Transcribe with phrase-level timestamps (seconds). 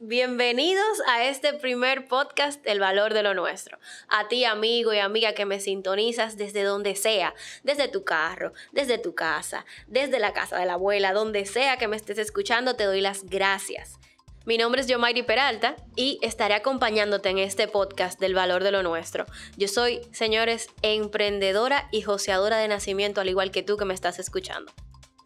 [0.00, 3.78] Bienvenidos, a este primer podcast El valor de lo nuestro.
[4.08, 7.34] A ti amigo y amiga que me sintonizas desde donde sea,
[7.64, 11.88] desde tu carro, desde tu casa, desde la casa de la abuela, donde sea que
[11.88, 13.98] me estés escuchando, te doy las gracias.
[14.44, 18.84] Mi nombre es Yomairi Peralta y estaré acompañándote en este podcast del valor de lo
[18.84, 19.26] nuestro.
[19.56, 24.20] Yo soy, señores, emprendedora y joseadora de nacimiento, al igual que tú que me estás
[24.20, 24.72] escuchando.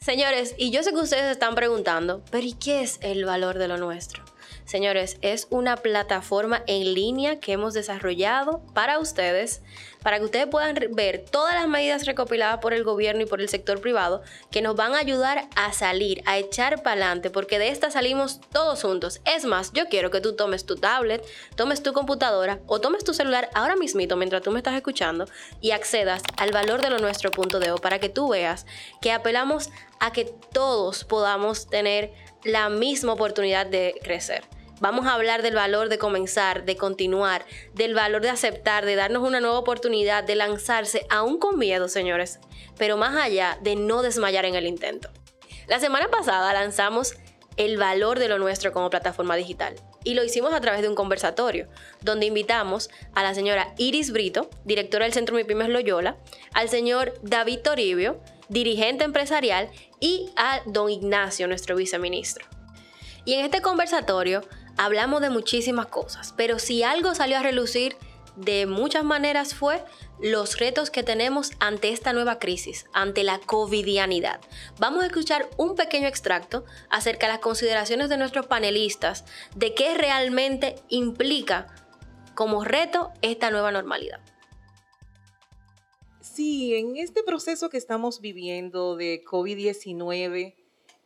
[0.00, 3.68] Señores, y yo sé que ustedes están preguntando, pero ¿y qué es el valor de
[3.68, 4.24] lo nuestro?
[4.64, 9.62] Señores, es una plataforma en línea que hemos desarrollado para ustedes,
[10.02, 13.48] para que ustedes puedan ver todas las medidas recopiladas por el gobierno y por el
[13.48, 17.68] sector privado que nos van a ayudar a salir, a echar para adelante, porque de
[17.68, 19.20] esta salimos todos juntos.
[19.24, 21.24] Es más, yo quiero que tú tomes tu tablet,
[21.56, 25.26] tomes tu computadora o tomes tu celular ahora mismito mientras tú me estás escuchando
[25.60, 28.66] y accedas al valor de lo nuestro punto de O para que tú veas
[29.00, 32.12] que apelamos a que todos podamos tener
[32.44, 34.44] la misma oportunidad de crecer.
[34.80, 39.22] Vamos a hablar del valor de comenzar, de continuar, del valor de aceptar, de darnos
[39.22, 42.40] una nueva oportunidad, de lanzarse, aún con miedo, señores,
[42.78, 45.10] pero más allá de no desmayar en el intento.
[45.66, 47.14] La semana pasada lanzamos
[47.58, 49.74] el valor de lo nuestro como plataforma digital.
[50.02, 51.68] Y lo hicimos a través de un conversatorio,
[52.00, 56.16] donde invitamos a la señora Iris Brito, directora del Centro MIPIMES Loyola,
[56.54, 58.18] al señor David Toribio,
[58.48, 62.46] dirigente empresarial, y a don Ignacio, nuestro viceministro.
[63.24, 64.42] Y en este conversatorio
[64.76, 67.96] hablamos de muchísimas cosas, pero si algo salió a relucir
[68.36, 69.84] de muchas maneras fue
[70.22, 74.40] los retos que tenemos ante esta nueva crisis, ante la covidianidad.
[74.78, 79.24] Vamos a escuchar un pequeño extracto acerca de las consideraciones de nuestros panelistas
[79.54, 81.66] de qué realmente implica
[82.34, 84.20] como reto esta nueva normalidad.
[86.32, 90.54] Sí, en este proceso que estamos viviendo de COVID-19,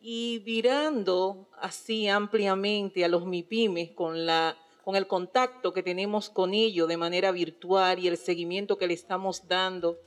[0.07, 6.53] y virando así ampliamente a los MIPIMES con, la, con el contacto que tenemos con
[6.53, 9.99] ellos de manera virtual y el seguimiento que le estamos dando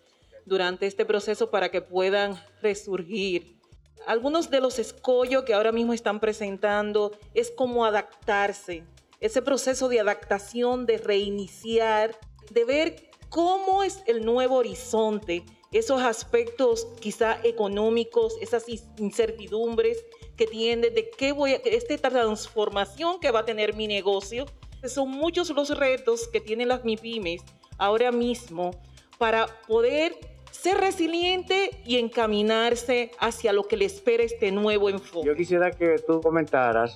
[0.45, 3.57] durante este proceso para que puedan resurgir.
[4.05, 8.83] Algunos de los escollos que ahora mismo están presentando es cómo adaptarse,
[9.19, 12.15] ese proceso de adaptación, de reiniciar,
[12.51, 18.65] de ver cómo es el nuevo horizonte esos aspectos quizá económicos, esas
[18.97, 20.05] incertidumbres
[20.35, 24.45] que tienen de qué voy a, esta transformación que va a tener mi negocio.
[24.85, 27.43] Son muchos los retos que tienen las MIPIMES
[27.77, 28.71] ahora mismo
[29.17, 30.15] para poder
[30.51, 35.27] ser resiliente y encaminarse hacia lo que le espera este nuevo enfoque.
[35.27, 36.95] Yo quisiera que tú comentaras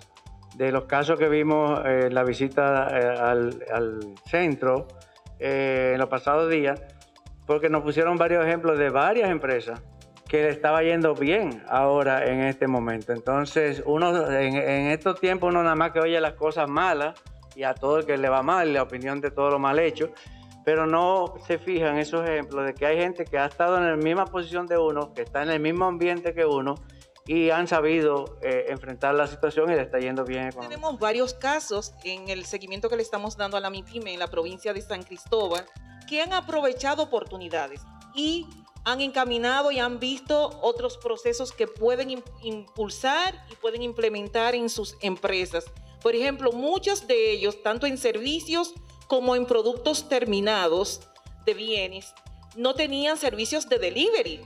[0.56, 4.88] de los casos que vimos en la visita eh, al, centro
[5.42, 6.82] eh, en los pasados días
[7.48, 9.82] porque nos pusieron varios ejemplos de varias empresas
[10.30, 13.12] que le estaba yendo bien ahora en este momento.
[13.12, 14.56] Entonces, uno en,
[14.92, 17.22] estos tiempos uno nada más que oye las cosas malas
[17.56, 20.14] y a todo el que le va mal, la opinión de todo lo mal hecho,
[20.64, 23.88] pero no se fija en esos ejemplos de que hay gente que ha estado en
[23.88, 26.76] la misma posición de uno, que está en el mismo ambiente que uno
[27.28, 30.52] y han sabido eh, enfrentar la situación y le está yendo bien.
[30.60, 34.28] Tenemos varios casos en el seguimiento que le estamos dando a la MIPIME en la
[34.28, 35.66] provincia de San Cristóbal
[36.08, 37.82] que han aprovechado oportunidades
[38.14, 38.48] y
[38.84, 44.98] han encaminado y han visto otros procesos que pueden impulsar y pueden implementar en sus
[45.02, 45.66] empresas.
[46.02, 48.74] Por ejemplo, muchos de ellos, tanto en servicios
[49.08, 51.02] como en productos terminados
[51.46, 52.14] de bienes,
[52.56, 54.42] no tenían servicios de delivery.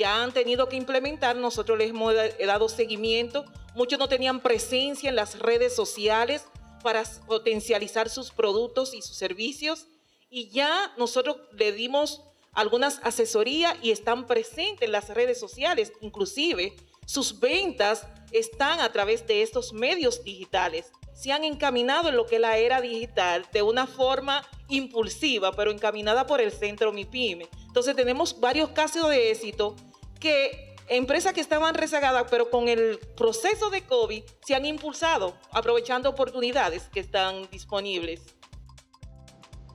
[0.00, 3.44] Ya han tenido que implementar, nosotros les hemos dado seguimiento,
[3.74, 6.46] muchos no tenían presencia en las redes sociales
[6.82, 9.88] para potencializar sus productos y sus servicios
[10.30, 12.22] y ya nosotros le dimos
[12.54, 16.74] algunas asesorías y están presentes en las redes sociales, inclusive
[17.04, 20.92] sus ventas están a través de estos medios digitales.
[21.12, 25.70] Se han encaminado en lo que es la era digital de una forma impulsiva, pero
[25.70, 27.50] encaminada por el centro MIPYME.
[27.66, 29.76] Entonces tenemos varios casos de éxito
[30.20, 36.10] que empresas que estaban rezagadas, pero con el proceso de COVID se han impulsado, aprovechando
[36.10, 38.20] oportunidades que están disponibles.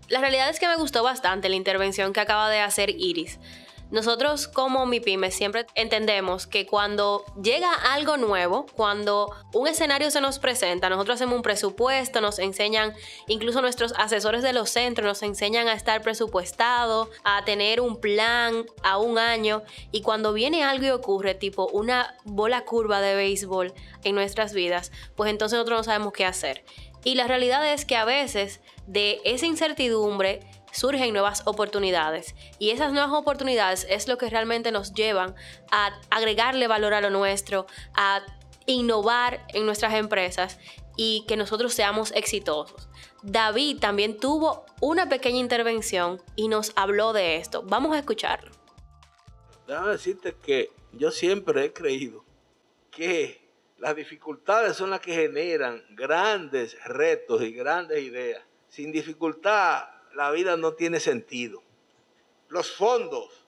[0.07, 3.39] La realidad es que me gustó bastante la intervención que acaba de hacer Iris.
[3.91, 10.39] Nosotros como MIPYME siempre entendemos que cuando llega algo nuevo, cuando un escenario se nos
[10.39, 12.93] presenta, nosotros hacemos un presupuesto, nos enseñan,
[13.27, 18.65] incluso nuestros asesores de los centros nos enseñan a estar presupuestado, a tener un plan
[18.83, 19.61] a un año
[19.91, 23.73] y cuando viene algo y ocurre, tipo una bola curva de béisbol
[24.03, 26.63] en nuestras vidas, pues entonces nosotros no sabemos qué hacer.
[27.03, 30.39] Y la realidad es que a veces de esa incertidumbre
[30.75, 35.35] surgen nuevas oportunidades y esas nuevas oportunidades es lo que realmente nos llevan
[35.71, 38.21] a agregarle valor a lo nuestro, a
[38.65, 40.59] innovar en nuestras empresas
[40.97, 42.89] y que nosotros seamos exitosos.
[43.23, 47.63] David también tuvo una pequeña intervención y nos habló de esto.
[47.63, 48.51] Vamos a escucharlo.
[49.67, 52.23] Déjame decirte que yo siempre he creído
[52.91, 58.43] que las dificultades son las que generan grandes retos y grandes ideas.
[58.69, 61.61] Sin dificultad la vida no tiene sentido.
[62.47, 63.45] Los fondos,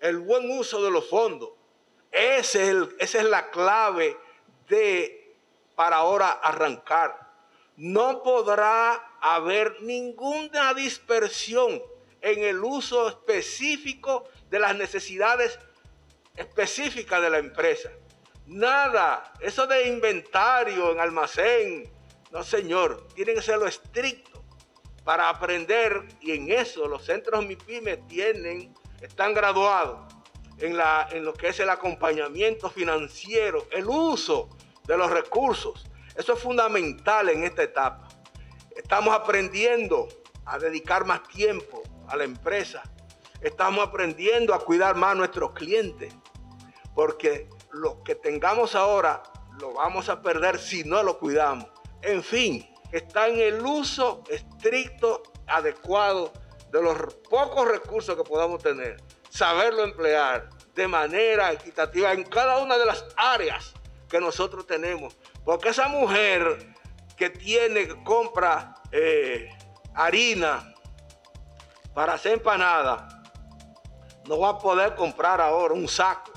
[0.00, 1.50] el buen uso de los fondos,
[2.10, 4.16] es esa es la clave
[4.68, 5.36] de
[5.76, 7.30] para ahora arrancar.
[7.76, 11.80] No podrá haber ninguna dispersión
[12.20, 15.58] en el uso específico de las necesidades
[16.36, 17.90] específicas de la empresa.
[18.46, 21.90] Nada, eso de inventario en almacén,
[22.32, 24.29] no señor, tiene que ser lo estricto
[25.04, 30.12] para aprender y en eso los centros MIPIME tienen, están graduados
[30.58, 34.48] en, la, en lo que es el acompañamiento financiero, el uso
[34.86, 35.86] de los recursos.
[36.14, 38.08] Eso es fundamental en esta etapa.
[38.76, 40.08] Estamos aprendiendo
[40.44, 42.82] a dedicar más tiempo a la empresa.
[43.40, 46.14] Estamos aprendiendo a cuidar más a nuestros clientes.
[46.94, 49.22] Porque lo que tengamos ahora
[49.60, 51.66] lo vamos a perder si no lo cuidamos.
[52.02, 56.32] En fin, está en el uso estricto, adecuado
[56.70, 58.96] de los pocos recursos que podamos tener
[59.30, 63.72] saberlo emplear de manera equitativa en cada una de las áreas
[64.08, 65.16] que nosotros tenemos.
[65.44, 66.74] Porque esa mujer
[67.16, 69.48] que tiene, que compra eh,
[69.94, 70.74] harina
[71.94, 73.08] para hacer empanada,
[74.26, 76.32] no va a poder comprar ahora un saco.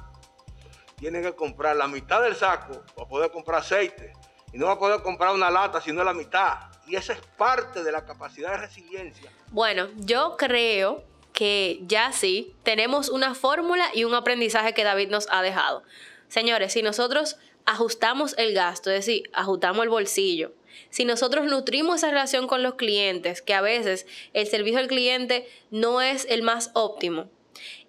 [0.97, 4.13] Tiene que comprar la mitad del saco para poder comprar aceite.
[4.53, 6.57] Y no va a poder comprar una lata sino la mitad.
[6.87, 9.31] Y esa es parte de la capacidad de resiliencia.
[9.51, 11.03] Bueno, yo creo
[11.33, 15.83] que ya sí tenemos una fórmula y un aprendizaje que David nos ha dejado.
[16.27, 20.53] Señores, si nosotros ajustamos el gasto, es decir, ajustamos el bolsillo,
[20.89, 25.47] si nosotros nutrimos esa relación con los clientes, que a veces el servicio al cliente
[25.71, 27.29] no es el más óptimo,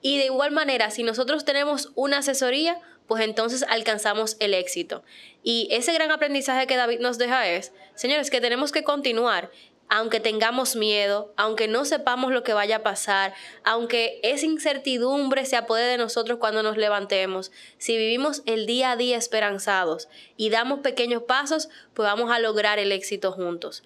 [0.00, 5.02] y de igual manera, si nosotros tenemos una asesoría, pues entonces alcanzamos el éxito.
[5.42, 9.50] Y ese gran aprendizaje que David nos deja es, señores, que tenemos que continuar
[9.88, 13.34] aunque tengamos miedo, aunque no sepamos lo que vaya a pasar,
[13.64, 18.96] aunque esa incertidumbre se apodere de nosotros cuando nos levantemos, si vivimos el día a
[18.96, 23.82] día esperanzados y damos pequeños pasos, pues vamos a lograr el éxito juntos.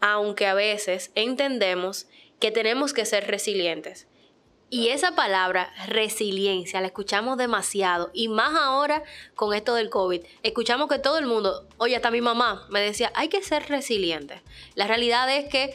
[0.00, 2.06] Aunque a veces entendemos
[2.40, 4.06] que tenemos que ser resilientes.
[4.70, 8.10] Y esa palabra, resiliencia, la escuchamos demasiado.
[8.12, 9.02] Y más ahora
[9.34, 10.22] con esto del COVID.
[10.42, 14.42] Escuchamos que todo el mundo, oye, hasta mi mamá me decía, hay que ser resiliente.
[14.74, 15.74] La realidad es que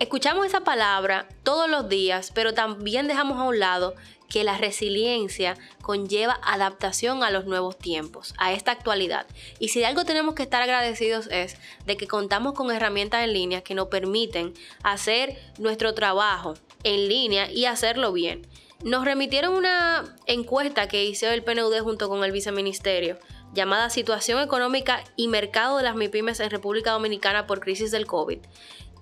[0.00, 3.94] escuchamos esa palabra todos los días, pero también dejamos a un lado
[4.32, 9.26] que la resiliencia conlleva adaptación a los nuevos tiempos, a esta actualidad.
[9.58, 13.34] Y si de algo tenemos que estar agradecidos es de que contamos con herramientas en
[13.34, 18.46] línea que nos permiten hacer nuestro trabajo en línea y hacerlo bien.
[18.82, 23.18] Nos remitieron una encuesta que hizo el PNUD junto con el viceministerio
[23.52, 28.38] llamada Situación Económica y Mercado de las MIPIMES en República Dominicana por crisis del COVID.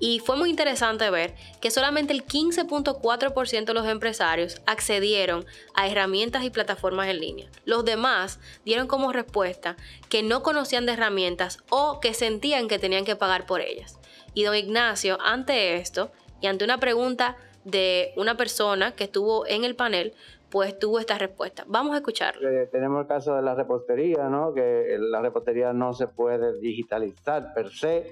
[0.00, 6.42] Y fue muy interesante ver que solamente el 15.4% de los empresarios accedieron a herramientas
[6.42, 7.50] y plataformas en línea.
[7.66, 9.76] Los demás dieron como respuesta
[10.08, 13.98] que no conocían de herramientas o que sentían que tenían que pagar por ellas.
[14.32, 19.64] Y don Ignacio, ante esto y ante una pregunta de una persona que estuvo en
[19.64, 20.14] el panel,
[20.50, 21.64] pues tuvo esta respuesta.
[21.68, 22.48] Vamos a escucharlo.
[22.48, 24.52] Eh, tenemos el caso de la repostería, ¿no?
[24.52, 28.10] Que la repostería no se puede digitalizar per se,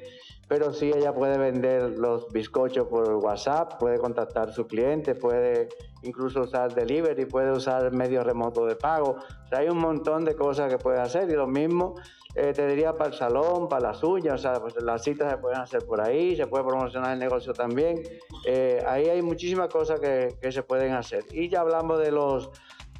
[0.48, 5.68] pero sí ella puede vender los bizcochos por WhatsApp, puede contactar a su cliente, puede
[6.02, 9.16] incluso usar delivery, puede usar medios remotos de pago.
[9.44, 11.96] O sea, hay un montón de cosas que puede hacer y lo mismo
[12.34, 15.38] eh, te diría para el salón, para las uñas, o sea, pues las citas se
[15.38, 18.00] pueden hacer por ahí, se puede promocionar el negocio también.
[18.46, 21.24] Eh, ahí hay muchísimas cosas que, se pueden hacer.
[21.32, 22.50] Y ya hablamos de los,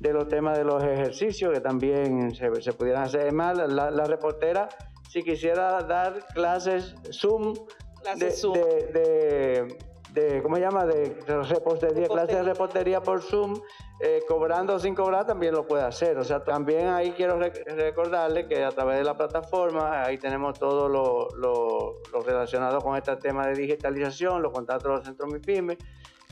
[0.01, 3.33] de los temas de los ejercicios que también se, pudieran hacer.
[3.33, 4.69] más la, la, reportera,
[5.19, 7.55] si quisiera dar clases Zoom,
[8.03, 8.55] clases Zoom.
[8.55, 9.77] de,
[10.13, 10.87] de, ¿cómo se llama?
[10.87, 13.61] De repostería, clases de repostería por Zoom,
[14.01, 16.17] eh, cobrando o sin cobrar también lo puede hacer.
[16.19, 20.89] O sea, también ahí quiero recordarle que a través de la plataforma, ahí tenemos todo
[20.89, 25.79] lo, lo, relacionado con este tema de digitalización, los contratos de los centros MIPYME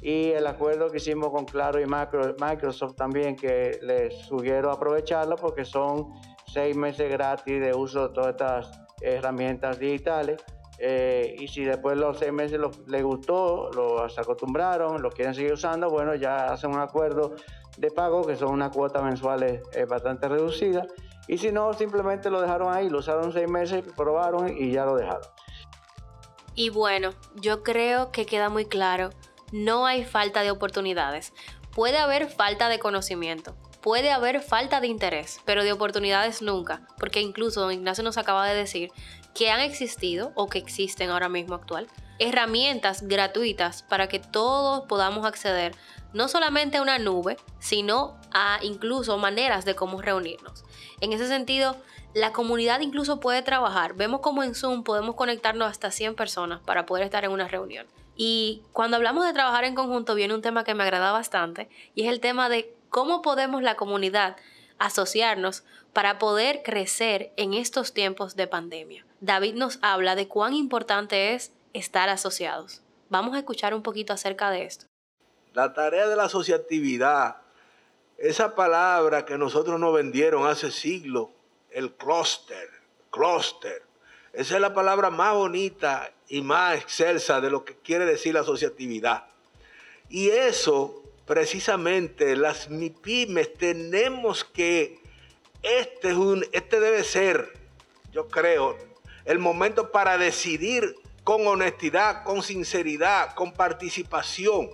[0.00, 5.64] y el acuerdo que hicimos con Claro y Microsoft también, que les sugiero aprovecharlo porque
[5.64, 6.12] son
[6.46, 10.42] seis meses gratis de uso de todas estas herramientas digitales
[10.78, 15.54] eh, y si después los seis meses les gustó, lo, se acostumbraron, lo quieren seguir
[15.54, 17.34] usando, bueno, ya hacen un acuerdo
[17.78, 20.86] de pago que son unas cuotas mensuales eh, bastante reducidas
[21.28, 24.96] Y si no, simplemente lo dejaron ahí, lo usaron seis meses, probaron y ya lo
[24.96, 25.26] dejaron.
[26.54, 29.10] Y bueno, yo creo que queda muy claro,
[29.52, 31.32] no hay falta de oportunidades.
[31.74, 33.54] Puede haber falta de conocimiento,
[33.86, 38.44] puede haber falta de interés, pero de oportunidades nunca, porque incluso don Ignacio nos acaba
[38.44, 38.90] de decir
[39.32, 41.86] que han existido o que existen ahora mismo actual
[42.18, 45.76] herramientas gratuitas para que todos podamos acceder
[46.12, 50.64] no solamente a una nube, sino a incluso maneras de cómo reunirnos.
[51.00, 51.76] En ese sentido,
[52.12, 53.94] la comunidad incluso puede trabajar.
[53.94, 57.86] Vemos como en Zoom podemos conectarnos hasta 100 personas para poder estar en una reunión.
[58.16, 62.02] Y cuando hablamos de trabajar en conjunto viene un tema que me agrada bastante y
[62.02, 64.36] es el tema de cómo podemos la comunidad
[64.78, 69.06] asociarnos para poder crecer en estos tiempos de pandemia.
[69.20, 72.82] David nos habla de cuán importante es estar asociados.
[73.08, 74.86] Vamos a escuchar un poquito acerca de esto.
[75.54, 77.36] La tarea de la asociatividad,
[78.18, 81.28] esa palabra que nosotros nos vendieron hace siglos,
[81.70, 82.68] el clúster,
[83.10, 83.86] clúster,
[84.36, 88.40] esa es la palabra más bonita y más excelsa de lo que quiere decir la
[88.40, 89.24] asociatividad.
[90.10, 95.00] Y eso, precisamente, las MIPIMES tenemos que,
[95.62, 97.52] este, es un, este debe ser,
[98.12, 98.76] yo creo,
[99.24, 104.70] el momento para decidir con honestidad, con sinceridad, con participación,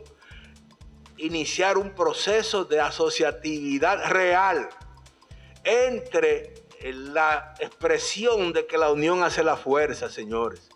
[1.16, 4.68] iniciar un proceso de asociatividad real
[5.64, 10.68] entre la expresión de que la unión hace la fuerza, señores.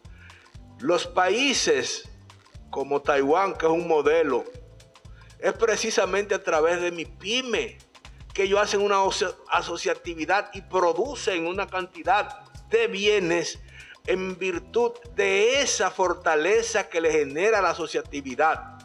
[0.78, 2.08] Los países
[2.70, 4.44] como Taiwán, que es un modelo,
[5.38, 7.78] es precisamente a través de mi pyme
[8.32, 9.02] que ellos hacen una
[9.50, 13.58] asociatividad y producen una cantidad de bienes
[14.06, 18.78] en virtud de esa fortaleza que le genera la asociatividad.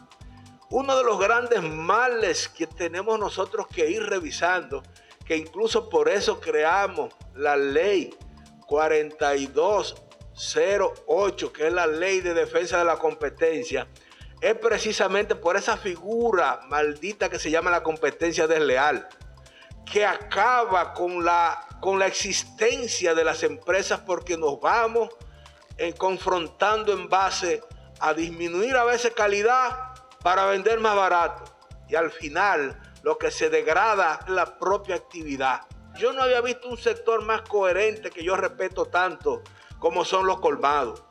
[0.70, 4.82] Uno de los grandes males que tenemos nosotros que ir revisando,
[5.26, 8.14] que incluso por eso creamos la ley
[8.66, 13.86] 4208, que es la ley de defensa de la competencia,
[14.42, 19.08] es precisamente por esa figura maldita que se llama la competencia desleal,
[19.86, 25.08] que acaba con la con la existencia de las empresas porque nos vamos
[25.78, 27.60] eh, confrontando en base
[27.98, 31.42] a disminuir a veces calidad para vender más barato.
[31.88, 35.62] Y al final lo que se degrada es la propia actividad.
[35.96, 39.42] Yo no había visto un sector más coherente que yo respeto tanto
[39.80, 41.02] como son los colmados.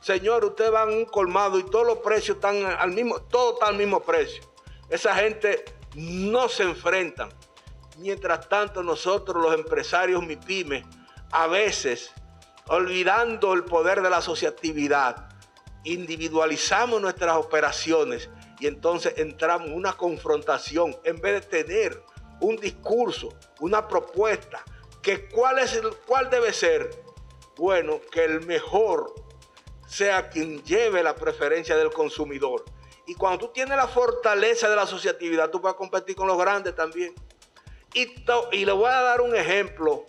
[0.00, 3.66] Señor, usted va a un colmado y todos los precios están al mismo, todo está
[3.66, 4.42] al mismo precio.
[4.88, 5.64] Esa gente
[5.94, 7.30] no se enfrentan.
[7.98, 10.84] Mientras tanto, nosotros los empresarios MIPIMES,
[11.32, 12.12] a veces,
[12.68, 15.28] olvidando el poder de la asociatividad,
[15.84, 22.02] individualizamos nuestras operaciones y entonces entramos en una confrontación en vez de tener
[22.40, 24.62] un discurso, una propuesta,
[25.02, 27.02] que cuál es el cuál debe ser,
[27.56, 29.12] bueno, que el mejor
[29.88, 32.64] sea quien lleve la preferencia del consumidor.
[33.06, 36.74] Y cuando tú tienes la fortaleza de la asociatividad, tú a competir con los grandes
[36.74, 37.14] también.
[37.94, 38.06] Y,
[38.64, 40.04] le voy a dar un ejemplo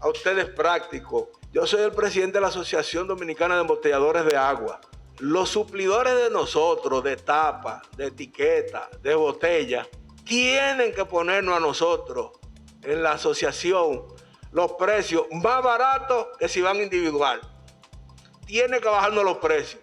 [0.00, 1.30] a ustedes práctico.
[1.52, 4.80] Yo soy el presidente de la Asociación Dominicana de Embotelladores de Agua.
[5.20, 9.86] Los suplidores de nosotros, de tapa, de etiqueta, de botella,
[10.24, 12.32] tienen que ponernos a nosotros
[12.82, 14.06] en la asociación
[14.50, 17.40] los precios más baratos que si van individual.
[18.46, 19.82] Tienen que bajarnos los precios.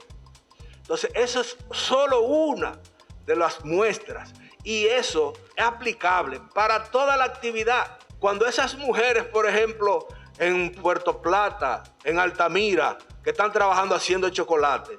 [0.77, 2.80] Entonces, eso es solo una
[3.25, 7.98] de las muestras y eso es aplicable para toda la actividad.
[8.20, 14.98] Cuando esas mujeres, por ejemplo, en Puerto Plata, en Altamira, que están trabajando haciendo chocolate,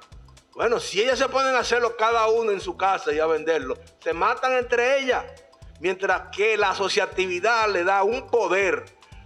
[0.55, 3.75] bueno, si ellas se ponen a hacerlo cada uno en su casa y a venderlo,
[3.99, 5.25] se matan entre ellas.
[5.79, 8.85] Mientras que la asociatividad le da un poder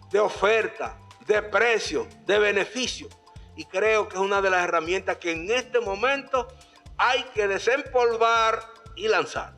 [0.09, 3.09] de oferta, de precio, de beneficio.
[3.57, 6.47] Y creo que es una de las herramientas que en este momento
[6.97, 8.59] hay que desempolvar
[8.95, 9.53] y lanzar.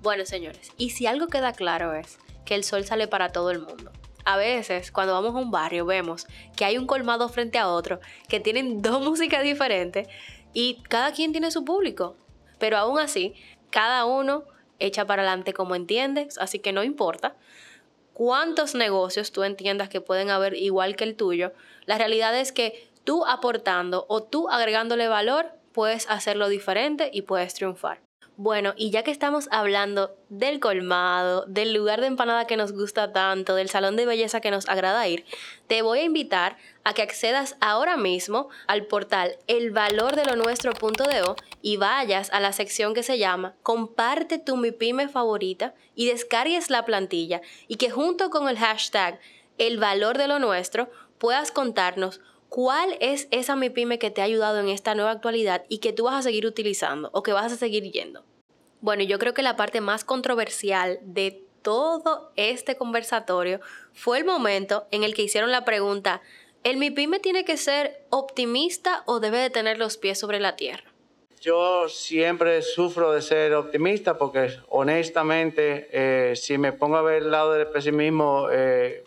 [0.00, 3.60] Bueno, señores, y si algo queda claro es que el sol sale para todo el
[3.60, 3.92] mundo.
[4.24, 6.26] A veces, cuando vamos a un barrio, vemos
[6.56, 10.08] que hay un colmado frente a otro, que tienen dos músicas diferentes
[10.52, 12.16] y cada quien tiene su público.
[12.58, 13.34] Pero aún así,
[13.70, 14.42] cada uno
[14.80, 17.36] echa para adelante como entiendes, así que no importa
[18.20, 21.54] cuántos negocios tú entiendas que pueden haber igual que el tuyo,
[21.86, 27.54] la realidad es que tú aportando o tú agregándole valor, puedes hacerlo diferente y puedes
[27.54, 28.02] triunfar.
[28.42, 33.12] Bueno, y ya que estamos hablando del colmado, del lugar de empanada que nos gusta
[33.12, 35.26] tanto, del salón de belleza que nos agrada ir,
[35.66, 40.36] te voy a invitar a que accedas ahora mismo al portal el valor de lo
[40.36, 46.06] nuestro.do y vayas a la sección que se llama Comparte tu mi pyme favorita y
[46.06, 49.20] descargues la plantilla y que junto con el hashtag
[49.58, 54.60] el valor de lo nuestro, puedas contarnos cuál es esa MIPYME que te ha ayudado
[54.60, 57.56] en esta nueva actualidad y que tú vas a seguir utilizando o que vas a
[57.56, 58.24] seguir yendo.
[58.80, 63.60] Bueno, yo creo que la parte más controversial de todo este conversatorio
[63.92, 66.22] fue el momento en el que hicieron la pregunta,
[66.64, 70.84] ¿el MIPYME tiene que ser optimista o debe de tener los pies sobre la tierra?
[71.40, 77.30] Yo siempre sufro de ser optimista porque honestamente, eh, si me pongo a ver el
[77.30, 79.04] lado del pesimismo, eh,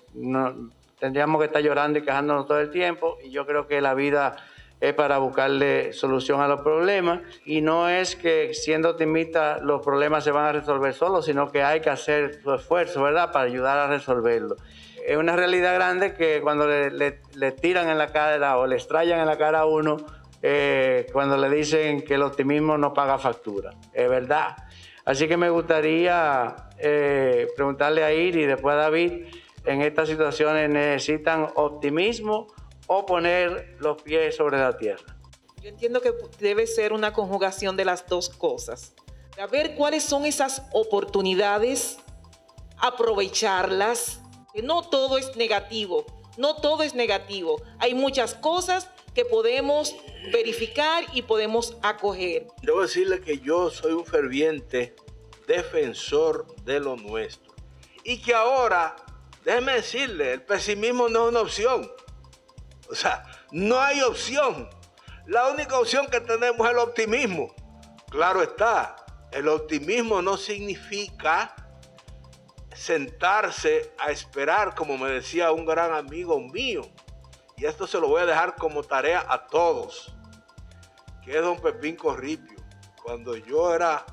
[1.00, 4.36] tendríamos que estar llorando y quejándonos todo el tiempo y yo creo que la vida
[4.80, 10.24] es para buscarle solución a los problemas y no es que siendo optimista los problemas
[10.24, 13.78] se van a resolver solos, sino que hay que hacer su esfuerzo, ¿verdad?, para ayudar
[13.78, 14.58] a resolverlo.
[15.06, 19.26] Es una realidad grande que cuando le, tiran en la cara o le estrellan en
[19.26, 19.98] la cara a uno,
[20.42, 23.72] eh, cuando le dicen que el optimismo no paga factura.
[23.94, 24.56] Es verdad.
[25.06, 29.26] Así que me gustaría eh, preguntarle a Iri y después a David,
[29.66, 32.48] en estas situaciones necesitan optimismo
[32.88, 35.18] o poner los pies sobre la tierra.
[35.62, 38.94] Yo entiendo que debe ser una conjugación de las dos cosas.
[39.40, 41.98] A ver cuáles son esas oportunidades,
[42.78, 44.20] aprovecharlas,
[44.54, 46.06] que no todo es negativo,
[46.38, 47.62] no todo es negativo.
[47.80, 49.96] Hay muchas cosas que podemos
[50.32, 52.48] verificar y podemos acoger.
[52.62, 54.96] Debo decirle que yo soy un ferviente
[55.48, 57.54] defensor de lo nuestro.
[58.04, 58.96] Y que ahora,
[59.46, 61.90] déjeme decirle, el pesimismo no es una opción.
[62.94, 64.70] O sea, no hay opción.
[65.26, 67.52] La única opción que tenemos es el optimismo.
[68.12, 68.96] Claro está,
[69.32, 71.56] el optimismo no significa
[72.72, 76.84] sentarse a esperar, como me decía un gran amigo mío,
[77.58, 80.14] y esto se lo voy a dejar como tarea a todos,
[81.26, 82.58] que es don Pepín Corripio.
[83.02, 84.06] Cuando yo era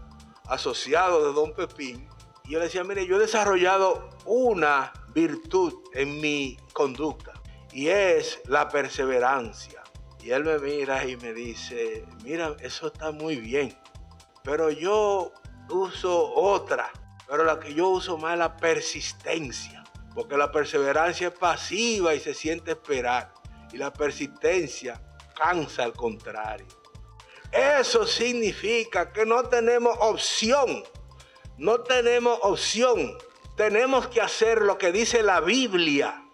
[0.47, 2.09] asociado de don Pepín,
[2.45, 7.35] yo le decía, mire, yo he desarrollado una virtud en mi conducta,
[7.73, 9.83] y es la perseverancia.
[10.23, 13.77] Y él me mira y me dice, mira, eso está muy bien,
[14.43, 15.33] pero yo
[15.71, 16.91] uso otra,
[17.27, 19.85] pero la que yo uso más es la persistencia.
[20.15, 23.33] Porque la perseverancia es pasiva y se siente esperar.
[23.73, 25.01] Y la persistencia
[25.35, 26.67] cansa al contrario.
[27.53, 30.83] Eso significa que no tenemos opción.
[31.59, 33.17] No tenemos opción.
[33.57, 36.25] Tenemos que hacer lo que dice la Biblia.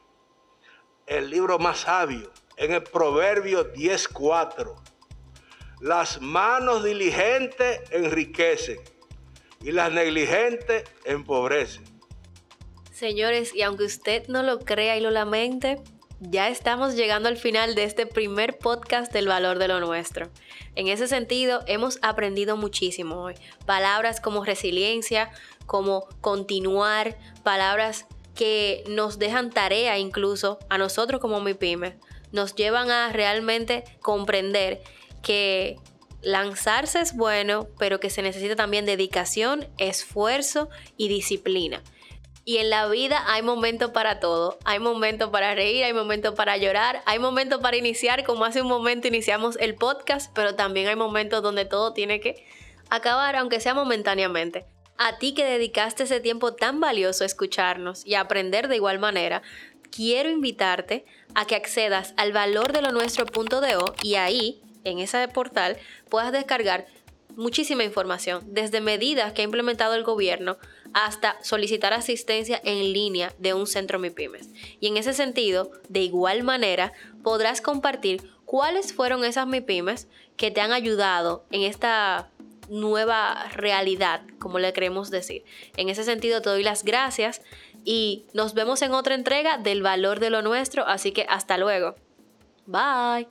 [1.07, 2.33] El libro más sabio.
[2.57, 4.75] En el Proverbio 10.4.
[5.81, 8.81] Las manos diligentes enriquecen
[9.63, 11.85] y las negligentes empobrecen.
[12.91, 15.81] Señores, y aunque usted no lo crea y lo lamente,
[16.19, 20.31] ya estamos llegando al final de este primer podcast del valor de lo nuestro.
[20.75, 23.35] En ese sentido, hemos aprendido muchísimo hoy.
[23.67, 25.31] Palabras como resiliencia,
[25.67, 31.99] como continuar, palabras que nos dejan tarea incluso a nosotros como mi pyme,
[32.31, 34.81] nos llevan a realmente comprender
[35.23, 35.77] que
[36.23, 41.83] lanzarse es bueno, pero que se necesita también dedicación, esfuerzo y disciplina.
[42.45, 44.57] Y en la vida hay momentos para todo.
[44.65, 48.69] Hay momentos para reír, hay momentos para llorar, hay momentos para iniciar, como hace un
[48.69, 52.47] momento iniciamos el podcast, pero también hay momentos donde todo tiene que
[52.89, 54.65] acabar, aunque sea momentáneamente.
[54.99, 58.99] A ti que dedicaste ese tiempo tan valioso a escucharnos y a aprender de igual
[58.99, 59.43] manera,
[59.91, 61.05] quiero invitarte
[61.35, 65.77] a que accedas al valor de lo nuestro.do y ahí, en ese portal,
[66.09, 66.87] puedas descargar
[67.37, 70.57] muchísima información, desde medidas que ha implementado el gobierno
[70.95, 74.49] hasta solicitar asistencia en línea de un centro MIPIMES.
[74.81, 80.63] Y en ese sentido, de igual manera, podrás compartir cuáles fueron esas MIPIMES que te
[80.63, 82.31] han ayudado en esta
[82.69, 85.45] nueva realidad, como le queremos decir.
[85.77, 87.43] En ese sentido, te doy las gracias
[87.85, 91.95] y nos vemos en otra entrega del valor de lo nuestro, así que hasta luego.
[92.67, 93.29] Bye.